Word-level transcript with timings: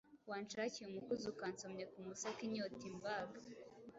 wanshakiye 0.29 0.85
umukuzo 0.89 1.25
ukansomya 1.33 1.85
ku 1.91 1.99
musa 2.05 2.27
ko 2.35 2.41
inyota 2.47 2.83
imbaga 2.91 3.37